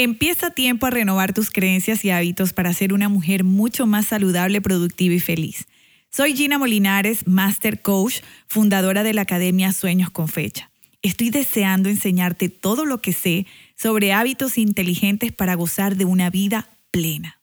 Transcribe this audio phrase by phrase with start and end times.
[0.00, 4.60] Empieza tiempo a renovar tus creencias y hábitos para ser una mujer mucho más saludable,
[4.60, 5.66] productiva y feliz.
[6.08, 10.70] Soy Gina Molinares, Master Coach, fundadora de la Academia Sueños con Fecha.
[11.02, 16.68] Estoy deseando enseñarte todo lo que sé sobre hábitos inteligentes para gozar de una vida
[16.92, 17.37] plena.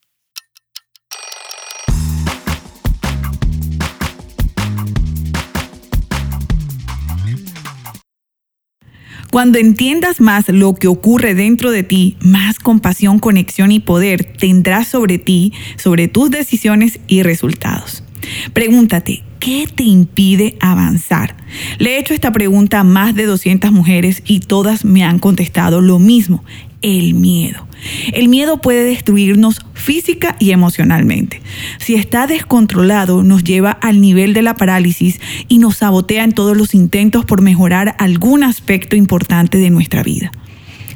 [9.35, 14.88] Cuando entiendas más lo que ocurre dentro de ti, más compasión, conexión y poder tendrás
[14.88, 18.05] sobre ti, sobre tus decisiones y resultados.
[18.53, 21.35] Pregúntate, ¿qué te impide avanzar?
[21.80, 25.81] Le he hecho esta pregunta a más de 200 mujeres y todas me han contestado
[25.81, 26.45] lo mismo,
[26.85, 27.67] el miedo.
[28.13, 31.41] El miedo puede destruirnos física y emocionalmente.
[31.80, 36.55] Si está descontrolado, nos lleva al nivel de la parálisis y nos sabotea en todos
[36.55, 40.31] los intentos por mejorar algún aspecto importante de nuestra vida.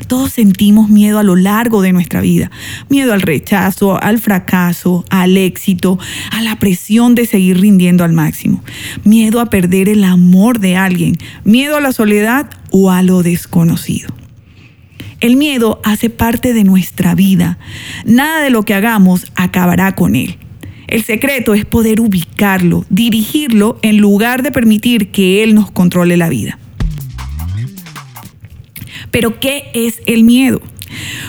[0.05, 2.51] Todos sentimos miedo a lo largo de nuestra vida.
[2.87, 5.97] Miedo al rechazo, al fracaso, al éxito,
[6.31, 8.63] a la presión de seguir rindiendo al máximo.
[9.03, 11.17] Miedo a perder el amor de alguien.
[11.43, 14.18] Miedo a la soledad o a lo desconocido.
[15.19, 17.57] El miedo hace parte de nuestra vida.
[18.05, 20.37] Nada de lo que hagamos acabará con él.
[20.87, 26.29] El secreto es poder ubicarlo, dirigirlo en lugar de permitir que él nos controle la
[26.29, 26.57] vida.
[29.11, 30.61] Pero ¿qué es el miedo?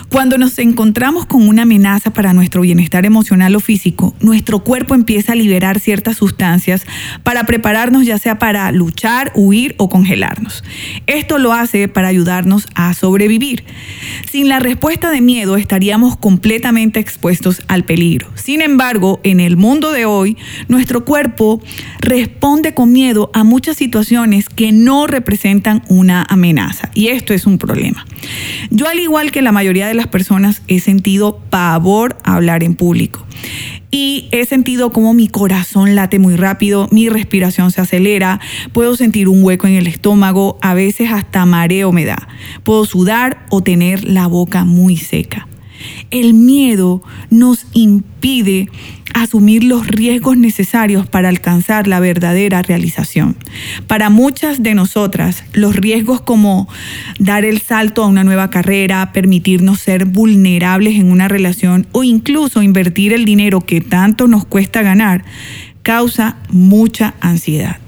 [0.09, 5.33] Cuando nos encontramos con una amenaza para nuestro bienestar emocional o físico, nuestro cuerpo empieza
[5.33, 6.85] a liberar ciertas sustancias
[7.23, 10.65] para prepararnos ya sea para luchar, huir o congelarnos.
[11.07, 13.65] Esto lo hace para ayudarnos a sobrevivir.
[14.31, 18.31] Sin la respuesta de miedo estaríamos completamente expuestos al peligro.
[18.35, 20.37] Sin embargo, en el mundo de hoy,
[20.69, 21.61] nuestro cuerpo
[22.01, 27.59] responde con miedo a muchas situaciones que no representan una amenaza y esto es un
[27.59, 28.07] problema.
[28.71, 32.75] Yo al igual que la mayoría de las personas he sentido pavor a hablar en
[32.75, 33.27] público.
[33.91, 38.41] Y he sentido como mi corazón late muy rápido, mi respiración se acelera,
[38.73, 42.29] puedo sentir un hueco en el estómago, a veces hasta mareo me da.
[42.63, 45.49] Puedo sudar o tener la boca muy seca.
[46.11, 48.69] El miedo nos impide
[49.15, 53.37] asumir los riesgos necesarios para alcanzar la verdadera realización.
[53.87, 56.69] Para muchas de nosotras, los riesgos como
[57.19, 62.63] dar el salto a una nueva carrera, permitirnos ser vulnerables en una relación o incluso
[62.63, 65.25] invertir el dinero que tanto nos cuesta ganar,
[65.83, 67.79] causa mucha ansiedad.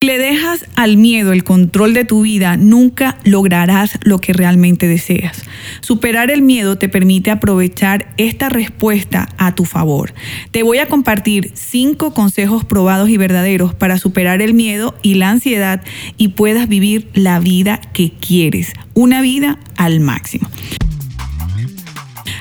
[0.00, 5.42] Le dejas al miedo el control de tu vida, nunca lograrás lo que realmente deseas.
[5.80, 10.14] Superar el miedo te permite aprovechar esta respuesta a tu favor.
[10.52, 15.30] Te voy a compartir cinco consejos probados y verdaderos para superar el miedo y la
[15.30, 15.82] ansiedad
[16.16, 20.48] y puedas vivir la vida que quieres, una vida al máximo.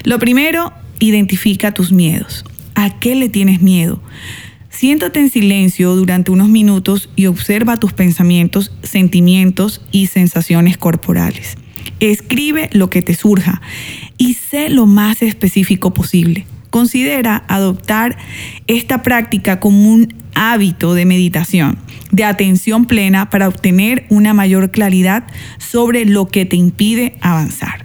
[0.03, 2.45] Lo primero, identifica tus miedos.
[2.75, 3.99] ¿A qué le tienes miedo?
[4.69, 11.57] Siéntate en silencio durante unos minutos y observa tus pensamientos, sentimientos y sensaciones corporales.
[11.99, 13.61] Escribe lo que te surja
[14.17, 16.45] y sé lo más específico posible.
[16.69, 18.17] Considera adoptar
[18.67, 21.79] esta práctica como un hábito de meditación,
[22.11, 25.25] de atención plena para obtener una mayor claridad
[25.57, 27.83] sobre lo que te impide avanzar.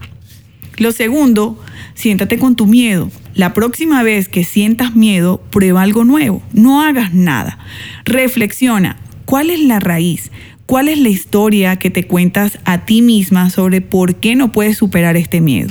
[0.76, 1.58] Lo segundo,
[1.94, 6.42] siéntate con tu miedo, la próxima vez que sientas miedo, prueba algo nuevo.
[6.52, 7.58] No hagas nada.
[8.04, 8.96] Reflexiona.
[9.24, 10.30] ¿Cuál es la raíz?
[10.66, 14.76] ¿Cuál es la historia que te cuentas a ti misma sobre por qué no puedes
[14.76, 15.70] superar este miedo?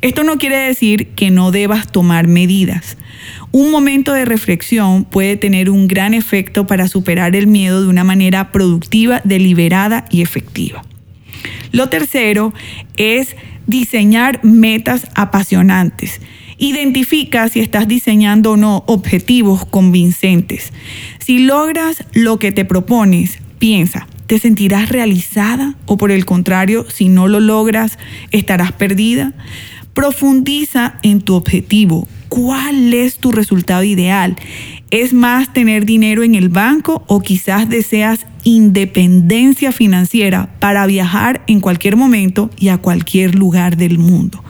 [0.00, 2.96] Esto no quiere decir que no debas tomar medidas.
[3.52, 8.04] Un momento de reflexión puede tener un gran efecto para superar el miedo de una
[8.04, 10.82] manera productiva, deliberada y efectiva.
[11.72, 12.52] Lo tercero
[12.96, 13.36] es
[13.66, 16.20] diseñar metas apasionantes.
[16.58, 20.72] Identifica si estás diseñando o no objetivos convincentes.
[21.18, 27.08] Si logras lo que te propones, piensa, ¿te sentirás realizada o por el contrario, si
[27.08, 27.98] no lo logras,
[28.30, 29.34] estarás perdida?
[29.92, 32.08] Profundiza en tu objetivo.
[32.28, 34.36] ¿Cuál es tu resultado ideal?
[34.90, 41.58] ¿Es más tener dinero en el banco o quizás deseas independencia financiera para viajar en
[41.58, 44.42] cualquier momento y a cualquier lugar del mundo.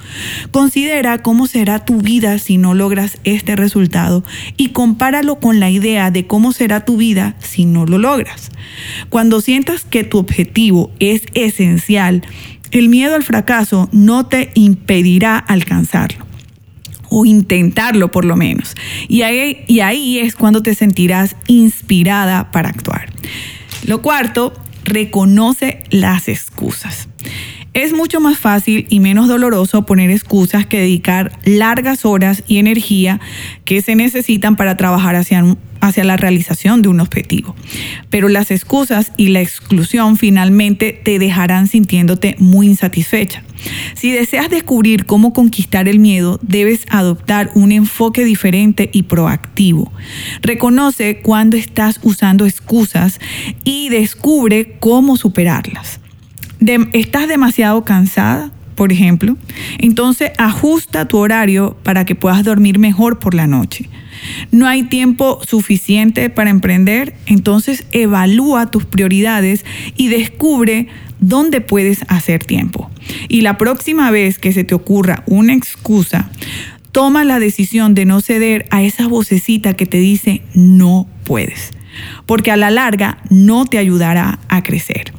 [0.50, 4.22] Considera cómo será tu vida si no logras este resultado
[4.58, 8.50] y compáralo con la idea de cómo será tu vida si no lo logras.
[9.08, 12.22] Cuando sientas que tu objetivo es esencial,
[12.72, 16.25] el miedo al fracaso no te impedirá alcanzarlo
[17.08, 18.74] o intentarlo por lo menos.
[19.08, 23.10] Y ahí, y ahí es cuando te sentirás inspirada para actuar.
[23.84, 24.52] Lo cuarto,
[24.84, 27.08] reconoce las excusas.
[27.74, 33.20] Es mucho más fácil y menos doloroso poner excusas que dedicar largas horas y energía
[33.66, 35.44] que se necesitan para trabajar hacia,
[35.86, 37.54] hacia la realización de un objetivo.
[38.10, 43.42] Pero las excusas y la exclusión finalmente te dejarán sintiéndote muy insatisfecha.
[43.94, 49.92] Si deseas descubrir cómo conquistar el miedo, debes adoptar un enfoque diferente y proactivo.
[50.42, 53.18] Reconoce cuando estás usando excusas
[53.64, 56.00] y descubre cómo superarlas
[56.92, 59.36] estás demasiado cansada, por ejemplo,
[59.78, 63.88] entonces ajusta tu horario para que puedas dormir mejor por la noche.
[64.50, 69.64] No hay tiempo suficiente para emprender, entonces evalúa tus prioridades
[69.96, 70.88] y descubre
[71.20, 72.90] dónde puedes hacer tiempo.
[73.28, 76.30] Y la próxima vez que se te ocurra una excusa,
[76.92, 81.72] toma la decisión de no ceder a esa vocecita que te dice no puedes,
[82.24, 85.12] porque a la larga no te ayudará a crecer.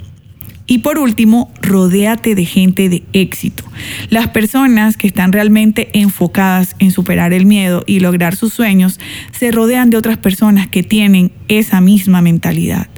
[0.69, 3.63] Y por último, rodéate de gente de éxito.
[4.09, 8.99] Las personas que están realmente enfocadas en superar el miedo y lograr sus sueños
[9.31, 12.89] se rodean de otras personas que tienen esa misma mentalidad.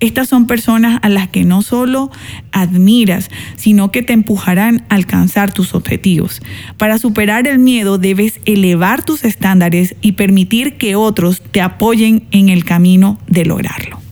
[0.00, 2.10] Estas son personas a las que no solo
[2.52, 6.42] admiras, sino que te empujarán a alcanzar tus objetivos.
[6.76, 12.50] Para superar el miedo debes elevar tus estándares y permitir que otros te apoyen en
[12.50, 14.03] el camino de lograrlo.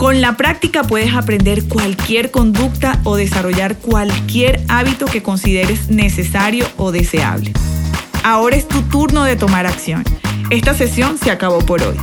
[0.00, 6.90] Con la práctica puedes aprender cualquier conducta o desarrollar cualquier hábito que consideres necesario o
[6.90, 7.52] deseable.
[8.24, 10.02] Ahora es tu turno de tomar acción.
[10.48, 11.98] Esta sesión se acabó por hoy.